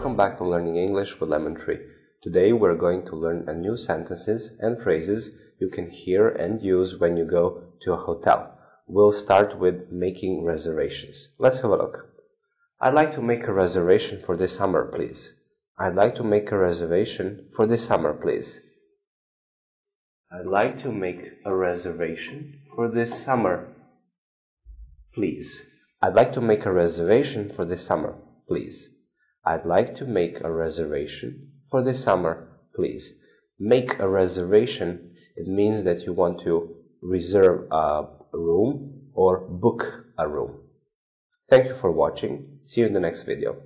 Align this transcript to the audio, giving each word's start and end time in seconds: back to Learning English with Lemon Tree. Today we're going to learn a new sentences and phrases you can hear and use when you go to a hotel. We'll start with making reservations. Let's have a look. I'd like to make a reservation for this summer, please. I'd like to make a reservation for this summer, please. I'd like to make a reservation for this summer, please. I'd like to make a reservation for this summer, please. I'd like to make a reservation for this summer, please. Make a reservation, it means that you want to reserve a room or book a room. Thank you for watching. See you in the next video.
back 0.00 0.38
to 0.38 0.44
Learning 0.44 0.76
English 0.76 1.20
with 1.20 1.28
Lemon 1.28 1.54
Tree. 1.54 1.80
Today 2.22 2.54
we're 2.54 2.74
going 2.74 3.04
to 3.04 3.14
learn 3.14 3.46
a 3.46 3.52
new 3.52 3.76
sentences 3.76 4.56
and 4.58 4.80
phrases 4.80 5.36
you 5.60 5.68
can 5.68 5.90
hear 5.90 6.30
and 6.30 6.62
use 6.62 6.98
when 6.98 7.18
you 7.18 7.26
go 7.26 7.62
to 7.82 7.92
a 7.92 7.98
hotel. 7.98 8.58
We'll 8.86 9.12
start 9.12 9.58
with 9.58 9.92
making 9.92 10.46
reservations. 10.46 11.28
Let's 11.38 11.60
have 11.60 11.72
a 11.72 11.76
look. 11.76 12.08
I'd 12.80 12.94
like 12.94 13.14
to 13.16 13.20
make 13.20 13.46
a 13.46 13.52
reservation 13.52 14.18
for 14.18 14.34
this 14.34 14.56
summer, 14.56 14.86
please. 14.86 15.34
I'd 15.78 15.94
like 15.94 16.14
to 16.14 16.24
make 16.24 16.50
a 16.50 16.56
reservation 16.56 17.50
for 17.54 17.66
this 17.66 17.84
summer, 17.84 18.14
please. 18.14 18.62
I'd 20.32 20.46
like 20.46 20.82
to 20.84 20.90
make 20.90 21.36
a 21.44 21.54
reservation 21.54 22.62
for 22.74 22.88
this 22.90 23.22
summer, 23.22 23.68
please. 25.14 25.66
I'd 26.00 26.14
like 26.14 26.32
to 26.32 26.40
make 26.40 26.64
a 26.64 26.72
reservation 26.72 27.50
for 27.50 27.66
this 27.66 27.84
summer, 27.84 28.16
please. 28.48 28.88
I'd 29.44 29.66
like 29.66 29.94
to 29.96 30.04
make 30.04 30.40
a 30.40 30.52
reservation 30.52 31.52
for 31.70 31.82
this 31.82 32.02
summer, 32.02 32.48
please. 32.74 33.14
Make 33.58 33.98
a 33.98 34.08
reservation, 34.08 35.14
it 35.36 35.48
means 35.48 35.84
that 35.84 36.06
you 36.06 36.12
want 36.12 36.40
to 36.40 36.76
reserve 37.00 37.66
a 37.70 38.06
room 38.32 39.10
or 39.14 39.40
book 39.48 40.06
a 40.16 40.28
room. 40.28 40.60
Thank 41.48 41.66
you 41.66 41.74
for 41.74 41.90
watching. 41.90 42.60
See 42.64 42.80
you 42.80 42.86
in 42.86 42.92
the 42.92 43.00
next 43.00 43.22
video. 43.24 43.56